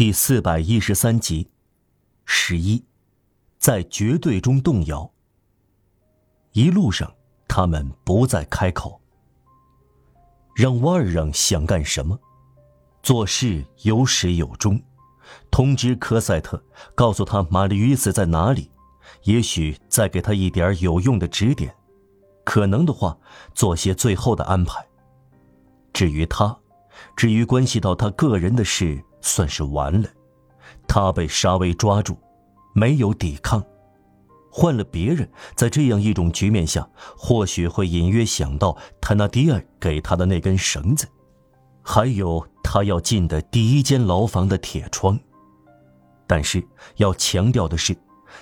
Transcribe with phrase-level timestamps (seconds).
[0.00, 1.50] 第四百一十三集，
[2.24, 2.82] 十一，
[3.58, 5.12] 在绝对中动摇。
[6.52, 7.12] 一路上，
[7.46, 8.98] 他们不再开口。
[10.56, 12.18] 让瓦尔让想干什么，
[13.02, 14.82] 做事有始有终。
[15.50, 16.64] 通知科赛特，
[16.94, 18.70] 告诉他玛丽与斯在哪里，
[19.24, 21.76] 也许再给他一点有用的指点。
[22.42, 23.14] 可能的话，
[23.52, 24.82] 做些最后的安排。
[25.92, 26.58] 至于他，
[27.14, 28.98] 至于关系到他个人的事。
[29.20, 30.08] 算是完了，
[30.86, 32.16] 他被沙威抓住，
[32.74, 33.64] 没有抵抗。
[34.52, 41.06] 换了别人，在这样一种局面下，或许会隐约想到泰纳迪尔给他的那根绳子，
[41.82, 45.18] 还有他要进的第一间牢房的铁窗。
[46.26, 46.64] 但是
[46.96, 47.96] 要强调的是，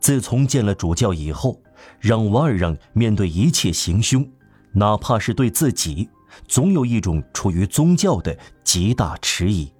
[0.00, 1.60] 自从见了主教以后，
[1.98, 4.26] 让瓦尔让面对一切行凶，
[4.72, 6.08] 哪怕是对自己，
[6.48, 9.70] 总有一种出于宗教的极大迟疑。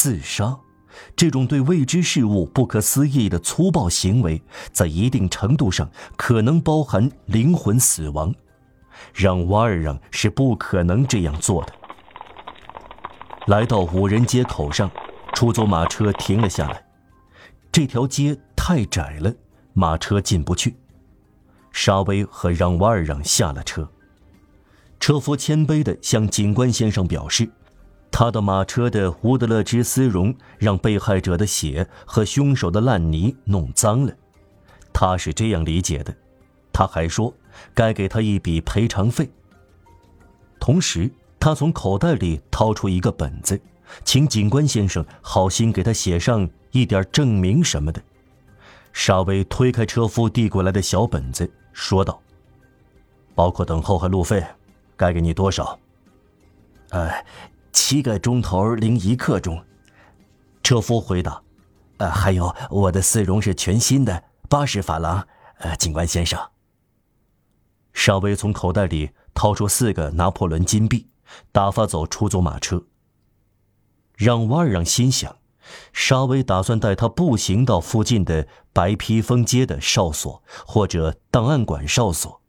[0.00, 0.58] 自杀，
[1.14, 8.34] 这种对未知事物不可思议的粗暴行为，在一定程度上可能包含灵魂死亡。
[9.12, 11.74] 让瓦尔让是不可能这样做的。
[13.48, 14.90] 来到五人街口上，
[15.34, 16.82] 出租马车停了下来。
[17.70, 19.30] 这条街太窄了，
[19.74, 20.74] 马车进不去。
[21.72, 23.86] 沙威和让瓦尔让下了车。
[24.98, 27.46] 车夫谦卑地向警官先生表示。
[28.20, 34.12] 他的马车的乌德勒之丝绒让被害者的血和凶手的烂泥弄脏了，
[34.92, 36.14] 他是这样理解的。
[36.70, 37.32] 他还说，
[37.72, 39.30] 该给他一笔赔偿费。
[40.60, 43.58] 同时，他从口袋里掏出一个本子，
[44.04, 48.02] 请警官先生好心给他写上一点证明什么的。
[48.92, 52.20] 沙威推开车夫递过来的小本子，说道
[53.34, 54.44] ：“包括等候和路费，
[54.94, 55.78] 该给你多少？”
[56.92, 57.24] 哎。
[57.72, 59.64] 七个钟头零一刻钟，
[60.62, 61.42] 车夫回答
[61.98, 65.26] ：“呃，还有我的丝绒是全新的，八十法郎。
[65.58, 66.40] 呃，警官先生。”
[67.92, 71.08] 沙威从口袋里掏出四个拿破仑金币，
[71.52, 72.84] 打发走出租马车。
[74.16, 75.36] 让瓦尔让心想，
[75.92, 82.40] 沙威打算带他步行到附近的白披风街的哨所或者档案馆哨所。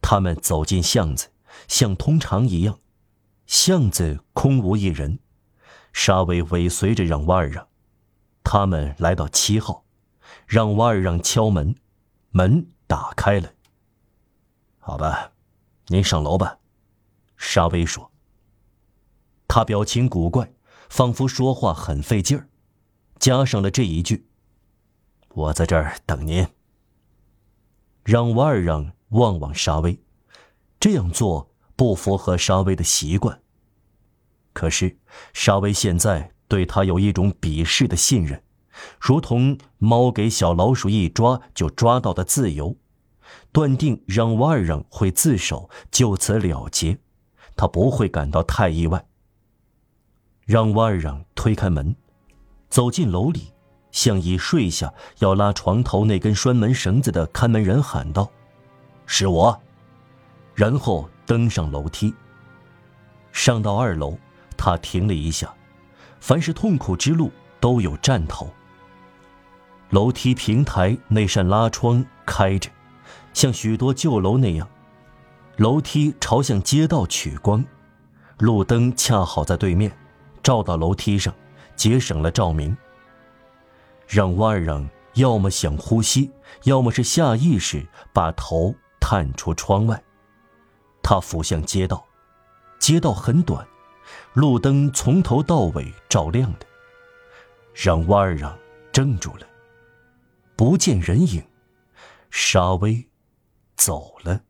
[0.00, 1.28] 他们走进巷子，
[1.66, 2.78] 像通常一样。
[3.46, 5.18] 巷子空无一人，
[5.92, 7.68] 沙威尾随着让瓦尔让，
[8.42, 9.84] 他们来到七号，
[10.46, 11.74] 让瓦尔让敲门，
[12.30, 13.52] 门打开了。
[14.78, 15.32] 好吧，
[15.88, 16.58] 您上楼吧，
[17.36, 18.10] 沙威说。
[19.46, 20.54] 他表情古怪，
[20.88, 22.48] 仿佛说话很费劲儿，
[23.18, 24.26] 加上了这一句
[25.28, 26.48] ：“我在这儿等您。”
[28.02, 30.02] 让瓦尔让望望沙威，
[30.80, 31.51] 这样做。
[31.82, 33.40] 不符合沙威的习惯。
[34.52, 34.96] 可是，
[35.32, 38.40] 沙威现在对他有一种鄙视的信任，
[39.00, 42.76] 如同猫给小老鼠一抓就抓到的自由，
[43.50, 47.00] 断定让瓦尔让会自首，就此了结，
[47.56, 49.04] 他不会感到太意外。
[50.46, 51.96] 让瓦尔让推开门，
[52.70, 53.48] 走进楼里，
[53.90, 58.30] 向已睡下要拉床头那根拴门绳子的看门人喊道
[59.04, 59.60] ：“是我。”
[60.54, 61.10] 然后。
[61.26, 62.14] 登上楼梯。
[63.32, 64.18] 上到二楼，
[64.56, 65.52] 他停了一下。
[66.20, 68.48] 凡是痛苦之路都有站头。
[69.90, 72.70] 楼梯平台那扇拉窗开着，
[73.32, 74.68] 像许多旧楼那样。
[75.56, 77.64] 楼梯朝向街道取光，
[78.38, 79.92] 路灯恰好在对面，
[80.42, 81.34] 照到楼梯上，
[81.76, 82.76] 节省了照明。
[84.06, 86.30] 让瓦尔让要么想呼吸，
[86.64, 90.02] 要么是下意识把头探出窗外。
[91.12, 92.02] 他俯向街道，
[92.78, 93.68] 街道很短，
[94.32, 96.64] 路灯从头到尾照亮的，
[97.74, 98.58] 让瓦尔让
[98.94, 99.46] 怔住了，
[100.56, 101.46] 不见人影，
[102.30, 103.06] 沙威
[103.76, 104.40] 走了。